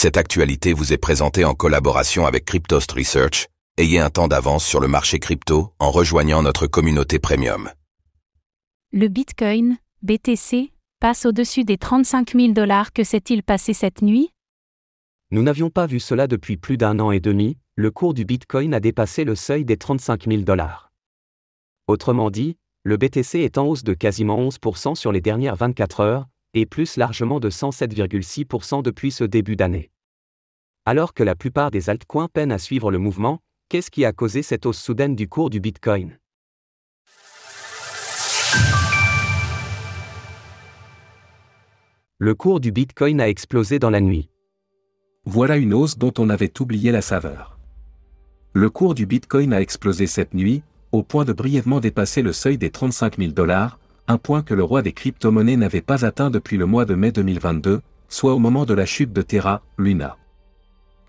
Cette 0.00 0.16
actualité 0.16 0.74
vous 0.74 0.92
est 0.92 0.96
présentée 0.96 1.44
en 1.44 1.54
collaboration 1.54 2.24
avec 2.24 2.44
Cryptost 2.44 2.92
Research. 2.92 3.48
Ayez 3.78 3.98
un 3.98 4.10
temps 4.10 4.28
d'avance 4.28 4.64
sur 4.64 4.78
le 4.78 4.86
marché 4.86 5.18
crypto 5.18 5.72
en 5.80 5.90
rejoignant 5.90 6.40
notre 6.40 6.68
communauté 6.68 7.18
premium. 7.18 7.68
Le 8.92 9.08
Bitcoin, 9.08 9.76
BTC, 10.02 10.72
passe 11.00 11.26
au-dessus 11.26 11.64
des 11.64 11.78
35 11.78 12.36
000 12.36 12.52
dollars. 12.52 12.92
Que 12.92 13.02
s'est-il 13.02 13.42
passé 13.42 13.74
cette 13.74 14.00
nuit? 14.00 14.30
Nous 15.32 15.42
n'avions 15.42 15.68
pas 15.68 15.86
vu 15.86 15.98
cela 15.98 16.28
depuis 16.28 16.56
plus 16.56 16.76
d'un 16.76 17.00
an 17.00 17.10
et 17.10 17.18
demi, 17.18 17.58
le 17.74 17.90
cours 17.90 18.14
du 18.14 18.24
Bitcoin 18.24 18.74
a 18.74 18.78
dépassé 18.78 19.24
le 19.24 19.34
seuil 19.34 19.64
des 19.64 19.78
35 19.78 20.28
000 20.28 20.42
dollars. 20.42 20.92
Autrement 21.88 22.30
dit, 22.30 22.56
le 22.84 22.98
BTC 22.98 23.40
est 23.40 23.58
en 23.58 23.66
hausse 23.66 23.82
de 23.82 23.94
quasiment 23.94 24.38
11% 24.48 24.94
sur 24.94 25.10
les 25.10 25.20
dernières 25.20 25.56
24 25.56 25.98
heures, 25.98 26.28
plus 26.66 26.96
largement 26.96 27.40
de 27.40 27.50
107,6% 27.50 28.82
depuis 28.82 29.10
ce 29.10 29.24
début 29.24 29.56
d'année. 29.56 29.90
Alors 30.84 31.14
que 31.14 31.22
la 31.22 31.34
plupart 31.34 31.70
des 31.70 31.90
altcoins 31.90 32.28
peinent 32.32 32.52
à 32.52 32.58
suivre 32.58 32.90
le 32.90 32.98
mouvement, 32.98 33.40
qu'est-ce 33.68 33.90
qui 33.90 34.04
a 34.04 34.12
causé 34.12 34.42
cette 34.42 34.66
hausse 34.66 34.80
soudaine 34.80 35.14
du 35.14 35.28
cours 35.28 35.50
du 35.50 35.60
Bitcoin? 35.60 36.18
Le 42.20 42.34
cours 42.34 42.58
du 42.58 42.72
Bitcoin 42.72 43.20
a 43.20 43.28
explosé 43.28 43.78
dans 43.78 43.90
la 43.90 44.00
nuit. 44.00 44.28
Voilà 45.24 45.56
une 45.56 45.74
hausse 45.74 45.98
dont 45.98 46.12
on 46.18 46.30
avait 46.30 46.60
oublié 46.60 46.90
la 46.90 47.02
saveur. 47.02 47.58
Le 48.54 48.70
cours 48.70 48.94
du 48.94 49.06
Bitcoin 49.06 49.52
a 49.52 49.60
explosé 49.60 50.06
cette 50.06 50.34
nuit, 50.34 50.62
au 50.90 51.02
point 51.02 51.24
de 51.24 51.32
brièvement 51.32 51.80
dépasser 51.80 52.22
le 52.22 52.32
seuil 52.32 52.58
des 52.58 52.70
35 52.70 53.18
000 53.18 53.32
dollars, 53.32 53.78
un 54.08 54.16
point 54.16 54.42
que 54.42 54.54
le 54.54 54.64
roi 54.64 54.80
des 54.80 54.92
crypto-monnaies 54.92 55.58
n'avait 55.58 55.82
pas 55.82 56.06
atteint 56.06 56.30
depuis 56.30 56.56
le 56.56 56.64
mois 56.64 56.86
de 56.86 56.94
mai 56.94 57.12
2022, 57.12 57.82
soit 58.08 58.32
au 58.34 58.38
moment 58.38 58.64
de 58.64 58.72
la 58.72 58.86
chute 58.86 59.12
de 59.12 59.20
Terra, 59.20 59.60
Luna. 59.76 60.16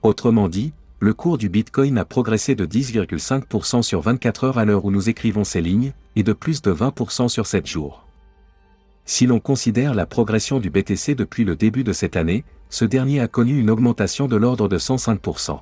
Autrement 0.04 0.50
dit, 0.50 0.74
le 1.00 1.14
cours 1.14 1.38
du 1.38 1.48
Bitcoin 1.48 1.98
a 1.98 2.04
progressé 2.04 2.56
de 2.56 2.66
10,5% 2.66 3.84
sur 3.84 4.02
24 4.02 4.44
heures 4.44 4.58
à 4.58 4.66
l'heure 4.66 4.84
où 4.84 4.92
nous 4.92 5.08
écrivons 5.08 5.46
ces 5.46 5.62
lignes, 5.62 5.94
et 6.18 6.24
de 6.24 6.34
plus 6.34 6.62
de 6.62 6.74
20% 6.74 7.30
sur 7.30 7.48
7 7.48 7.66
jours. 7.66 8.06
Si 9.06 9.26
l'on 9.26 9.40
considère 9.40 9.94
la 9.94 10.06
progression 10.06 10.60
du 10.60 10.70
BTC 10.70 11.16
depuis 11.16 11.46
le 11.46 11.56
début 11.56 11.86
de 11.86 11.94
cette 11.94 12.18
année, 12.18 12.44
ce 12.70 12.84
dernier 12.84 13.22
a 13.22 13.30
connu 13.30 13.58
une 13.58 13.70
augmentation 13.70 14.28
de 14.28 14.36
l'ordre 14.36 14.68
de 14.68 14.78
105%. 14.78 15.62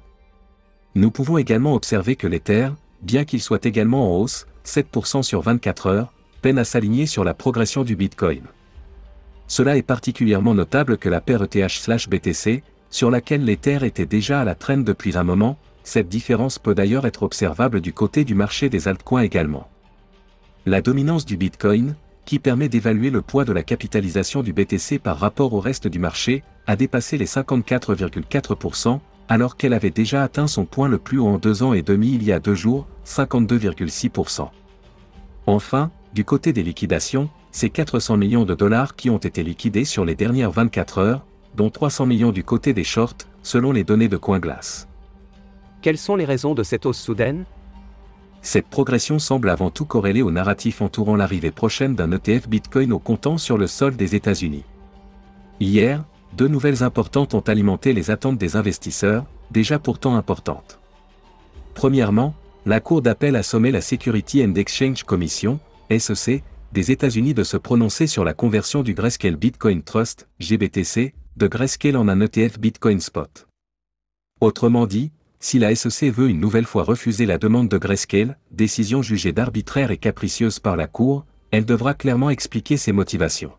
Nous 0.95 1.11
pouvons 1.11 1.37
également 1.37 1.75
observer 1.75 2.15
que 2.15 2.25
l'Ether, 2.25 2.69
bien 3.03 3.25
qu'il 3.25 3.41
soit 3.41 3.65
également 3.67 4.11
en 4.11 4.19
hausse, 4.21 4.47
7% 4.65 5.21
sur 5.21 5.41
24 5.41 5.85
heures, 5.85 6.13
peine 6.41 6.59
à 6.59 6.63
s'aligner 6.63 7.05
sur 7.05 7.23
la 7.23 7.33
progression 7.33 7.83
du 7.83 7.95
Bitcoin. 7.95 8.43
Cela 9.47 9.77
est 9.77 9.83
particulièrement 9.83 10.53
notable 10.53 10.97
que 10.97 11.09
la 11.09 11.21
paire 11.21 11.43
ETH/BTC, 11.43 12.63
sur 12.89 13.11
laquelle 13.11 13.45
l'Ether 13.45 13.79
était 13.85 14.05
déjà 14.05 14.41
à 14.41 14.43
la 14.43 14.55
traîne 14.55 14.83
depuis 14.83 15.17
un 15.17 15.23
moment, 15.23 15.57
cette 15.83 16.09
différence 16.09 16.59
peut 16.59 16.75
d'ailleurs 16.75 17.05
être 17.05 17.23
observable 17.23 17.79
du 17.79 17.93
côté 17.93 18.25
du 18.25 18.35
marché 18.35 18.69
des 18.69 18.87
altcoins 18.87 19.21
également. 19.21 19.69
La 20.65 20.81
dominance 20.81 21.25
du 21.25 21.37
Bitcoin, 21.37 21.95
qui 22.25 22.39
permet 22.39 22.67
d'évaluer 22.67 23.09
le 23.09 23.21
poids 23.21 23.45
de 23.45 23.53
la 23.53 23.63
capitalisation 23.63 24.43
du 24.43 24.51
BTC 24.51 24.99
par 24.99 25.17
rapport 25.17 25.53
au 25.53 25.61
reste 25.61 25.87
du 25.87 25.97
marché, 25.97 26.43
a 26.67 26.75
dépassé 26.75 27.17
les 27.17 27.25
54,4%, 27.25 28.99
alors 29.29 29.55
qu'elle 29.55 29.73
avait 29.73 29.91
déjà 29.91 30.23
atteint 30.23 30.47
son 30.47 30.65
point 30.65 30.89
le 30.89 30.97
plus 30.97 31.19
haut 31.19 31.27
en 31.27 31.37
deux 31.37 31.63
ans 31.63 31.71
et 31.71 31.83
demi 31.83 32.13
il 32.13 32.23
y 32.23 32.33
a 32.33 32.41
deux 32.41 32.55
jours, 32.55 32.85
52,6%. 33.05 34.49
Enfin, 35.45 35.91
du 36.17 36.25
côté 36.25 36.51
des 36.51 36.63
liquidations, 36.63 37.29
c'est 37.51 37.69
400 37.69 38.17
millions 38.17 38.43
de 38.43 38.55
dollars 38.55 38.95
qui 38.95 39.11
ont 39.11 39.19
été 39.19 39.43
liquidés 39.43 39.85
sur 39.85 40.03
les 40.03 40.15
dernières 40.15 40.49
24 40.49 40.97
heures, 40.97 41.23
dont 41.55 41.69
300 41.69 42.07
millions 42.07 42.31
du 42.31 42.43
côté 42.43 42.73
des 42.73 42.83
shorts, 42.83 43.27
selon 43.43 43.71
les 43.71 43.83
données 43.83 44.07
de 44.07 44.17
CoinGlass. 44.17 44.87
Quelles 45.83 45.99
sont 45.99 46.15
les 46.15 46.25
raisons 46.25 46.55
de 46.55 46.63
cette 46.63 46.87
hausse 46.87 46.97
soudaine? 46.97 47.45
Cette 48.41 48.65
progression 48.65 49.19
semble 49.19 49.47
avant 49.47 49.69
tout 49.69 49.85
corrélée 49.85 50.23
au 50.23 50.31
narratif 50.31 50.81
entourant 50.81 51.15
l'arrivée 51.15 51.51
prochaine 51.51 51.93
d'un 51.93 52.11
ETF 52.11 52.49
Bitcoin 52.49 52.91
au 52.93 52.97
comptant 52.97 53.37
sur 53.37 53.59
le 53.59 53.67
sol 53.67 53.95
des 53.95 54.15
États-Unis. 54.15 54.63
Hier, 55.59 56.03
deux 56.35 56.47
nouvelles 56.47 56.81
importantes 56.81 57.35
ont 57.35 57.41
alimenté 57.41 57.93
les 57.93 58.09
attentes 58.09 58.39
des 58.39 58.55
investisseurs, 58.55 59.23
déjà 59.51 59.77
pourtant 59.77 60.15
importantes. 60.15 60.79
Premièrement, 61.75 62.33
la 62.65 62.79
Cour 62.79 63.03
d'appel 63.03 63.35
a 63.35 63.43
sommé 63.43 63.69
la 63.69 63.81
Security 63.81 64.43
and 64.43 64.55
Exchange 64.55 65.03
Commission, 65.03 65.59
SEC, 65.89 66.43
des 66.73 66.91
États-Unis 66.91 67.33
de 67.33 67.43
se 67.43 67.57
prononcer 67.57 68.07
sur 68.07 68.23
la 68.23 68.33
conversion 68.33 68.83
du 68.83 68.93
Grayscale 68.93 69.35
Bitcoin 69.35 69.83
Trust, 69.83 70.27
GBTC, 70.39 71.13
de 71.37 71.47
Grayscale 71.47 71.95
en 71.95 72.07
un 72.07 72.19
ETF 72.19 72.59
Bitcoin 72.59 72.99
Spot. 72.99 73.47
Autrement 74.41 74.85
dit, 74.85 75.11
si 75.39 75.59
la 75.59 75.73
SEC 75.73 76.11
veut 76.11 76.29
une 76.29 76.39
nouvelle 76.39 76.65
fois 76.65 76.83
refuser 76.83 77.25
la 77.25 77.37
demande 77.37 77.69
de 77.69 77.77
Grayscale, 77.77 78.37
décision 78.51 79.01
jugée 79.01 79.31
d'arbitraire 79.31 79.91
et 79.91 79.97
capricieuse 79.97 80.59
par 80.59 80.75
la 80.75 80.87
Cour, 80.87 81.25
elle 81.51 81.65
devra 81.65 81.93
clairement 81.93 82.29
expliquer 82.29 82.75
ses 82.75 82.91
motivations. 82.91 83.53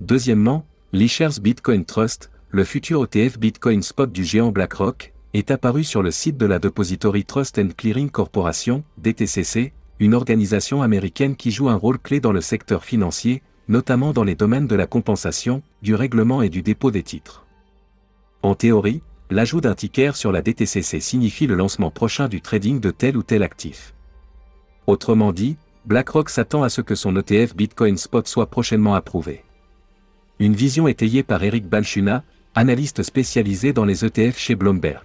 Deuxièmement, 0.00 0.64
l'eShares 0.92 1.40
Bitcoin 1.40 1.84
Trust, 1.84 2.30
le 2.50 2.64
futur 2.64 3.04
ETF 3.04 3.38
Bitcoin 3.38 3.82
Spot 3.82 4.10
du 4.10 4.24
géant 4.24 4.52
BlackRock, 4.52 5.12
est 5.34 5.50
apparu 5.50 5.84
sur 5.84 6.02
le 6.02 6.10
site 6.10 6.38
de 6.38 6.46
la 6.46 6.58
Depository 6.58 7.24
Trust 7.24 7.58
and 7.58 7.68
Clearing 7.76 8.10
Corporation, 8.10 8.84
DTCC, 8.98 9.72
une 9.98 10.14
organisation 10.14 10.82
américaine 10.82 11.36
qui 11.36 11.50
joue 11.50 11.68
un 11.68 11.76
rôle 11.76 11.98
clé 11.98 12.20
dans 12.20 12.32
le 12.32 12.42
secteur 12.42 12.84
financier, 12.84 13.42
notamment 13.68 14.12
dans 14.12 14.24
les 14.24 14.34
domaines 14.34 14.66
de 14.66 14.76
la 14.76 14.86
compensation, 14.86 15.62
du 15.82 15.94
règlement 15.94 16.42
et 16.42 16.50
du 16.50 16.62
dépôt 16.62 16.90
des 16.90 17.02
titres. 17.02 17.46
En 18.42 18.54
théorie, 18.54 19.02
l'ajout 19.30 19.60
d'un 19.60 19.74
ticker 19.74 20.14
sur 20.14 20.32
la 20.32 20.42
DTCC 20.42 21.00
signifie 21.00 21.46
le 21.46 21.54
lancement 21.54 21.90
prochain 21.90 22.28
du 22.28 22.40
trading 22.42 22.78
de 22.78 22.90
tel 22.90 23.16
ou 23.16 23.22
tel 23.22 23.42
actif. 23.42 23.94
Autrement 24.86 25.32
dit, 25.32 25.56
BlackRock 25.86 26.28
s'attend 26.28 26.62
à 26.62 26.68
ce 26.68 26.80
que 26.82 26.94
son 26.94 27.16
ETF 27.16 27.56
Bitcoin 27.56 27.96
Spot 27.96 28.26
soit 28.28 28.46
prochainement 28.46 28.94
approuvé. 28.94 29.44
Une 30.38 30.54
vision 30.54 30.86
étayée 30.88 31.22
par 31.22 31.42
Eric 31.42 31.66
Balchuna, 31.66 32.22
analyste 32.54 33.02
spécialisé 33.02 33.72
dans 33.72 33.84
les 33.84 34.04
ETF 34.04 34.38
chez 34.38 34.54
Bloomberg. 34.54 35.04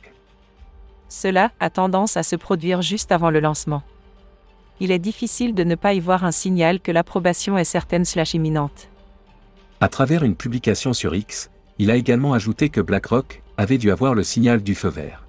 Cela 1.07 1.51
a 1.59 1.69
tendance 1.69 2.17
à 2.17 2.23
se 2.23 2.35
produire 2.35 2.81
juste 2.81 3.11
avant 3.11 3.29
le 3.29 3.39
lancement 3.39 3.83
il 4.81 4.89
est 4.89 4.99
difficile 4.99 5.53
de 5.53 5.63
ne 5.63 5.75
pas 5.75 5.93
y 5.93 5.99
voir 5.99 6.25
un 6.25 6.31
signal 6.31 6.79
que 6.79 6.91
l'approbation 6.91 7.55
est 7.55 7.63
certaine 7.63 8.03
slash 8.03 8.33
imminente. 8.33 8.89
À 9.79 9.87
travers 9.87 10.23
une 10.23 10.35
publication 10.35 10.91
sur 10.91 11.13
X, 11.13 11.51
il 11.77 11.91
a 11.91 11.95
également 11.95 12.33
ajouté 12.33 12.69
que 12.69 12.81
BlackRock 12.81 13.43
avait 13.57 13.77
dû 13.77 13.91
avoir 13.91 14.15
le 14.15 14.23
signal 14.23 14.63
du 14.63 14.73
feu 14.73 14.89
vert. 14.89 15.27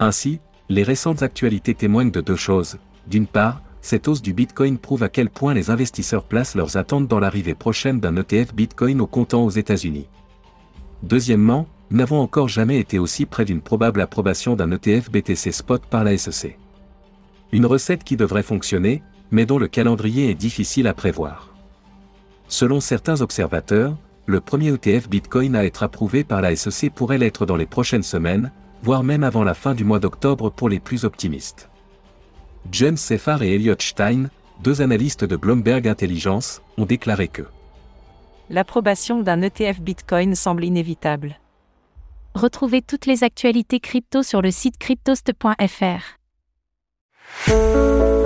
Ainsi, 0.00 0.40
les 0.68 0.82
récentes 0.82 1.22
actualités 1.22 1.74
témoignent 1.74 2.10
de 2.10 2.20
deux 2.20 2.36
choses. 2.36 2.78
D'une 3.06 3.28
part, 3.28 3.62
cette 3.80 4.08
hausse 4.08 4.22
du 4.22 4.32
Bitcoin 4.32 4.76
prouve 4.76 5.04
à 5.04 5.08
quel 5.08 5.30
point 5.30 5.54
les 5.54 5.70
investisseurs 5.70 6.24
placent 6.24 6.56
leurs 6.56 6.76
attentes 6.76 7.06
dans 7.06 7.20
l'arrivée 7.20 7.54
prochaine 7.54 8.00
d'un 8.00 8.16
ETF 8.16 8.54
Bitcoin 8.54 9.00
au 9.00 9.06
comptant 9.06 9.44
aux 9.44 9.50
États-Unis. 9.50 10.08
Deuxièmement, 11.04 11.68
n'avons 11.92 12.20
encore 12.20 12.48
jamais 12.48 12.80
été 12.80 12.98
aussi 12.98 13.24
près 13.24 13.44
d'une 13.44 13.60
probable 13.60 14.00
approbation 14.00 14.56
d'un 14.56 14.72
ETF 14.72 15.12
BTC 15.12 15.52
Spot 15.52 15.80
par 15.86 16.02
la 16.02 16.18
SEC. 16.18 16.58
Une 17.52 17.66
recette 17.66 18.04
qui 18.04 18.16
devrait 18.16 18.42
fonctionner, 18.42 19.02
mais 19.30 19.46
dont 19.46 19.58
le 19.58 19.68
calendrier 19.68 20.30
est 20.30 20.34
difficile 20.34 20.86
à 20.86 20.94
prévoir. 20.94 21.54
Selon 22.48 22.80
certains 22.80 23.20
observateurs, 23.20 23.96
le 24.26 24.40
premier 24.40 24.72
ETF 24.74 25.08
Bitcoin 25.08 25.56
à 25.56 25.64
être 25.64 25.82
approuvé 25.82 26.24
par 26.24 26.42
la 26.42 26.54
SEC 26.54 26.92
pourrait 26.92 27.18
l'être 27.18 27.46
dans 27.46 27.56
les 27.56 27.66
prochaines 27.66 28.02
semaines, 28.02 28.52
voire 28.82 29.02
même 29.02 29.24
avant 29.24 29.44
la 29.44 29.54
fin 29.54 29.74
du 29.74 29.84
mois 29.84 29.98
d'octobre 29.98 30.50
pour 30.50 30.68
les 30.68 30.80
plus 30.80 31.04
optimistes. 31.04 31.70
James 32.70 32.96
Seffar 32.96 33.42
et 33.42 33.54
Elliot 33.54 33.76
Stein, 33.78 34.28
deux 34.62 34.82
analystes 34.82 35.24
de 35.24 35.36
Bloomberg 35.36 35.88
Intelligence, 35.88 36.60
ont 36.76 36.84
déclaré 36.84 37.28
que 37.28 37.42
l'approbation 38.50 39.20
d'un 39.20 39.42
ETF 39.42 39.80
Bitcoin 39.80 40.34
semble 40.34 40.64
inévitable. 40.64 41.38
Retrouvez 42.34 42.82
toutes 42.82 43.06
les 43.06 43.24
actualités 43.24 43.80
crypto 43.80 44.22
sur 44.22 44.42
le 44.42 44.50
site 44.50 44.78
cryptost.fr. 44.78 46.17
oh 47.48 48.08
you 48.08 48.17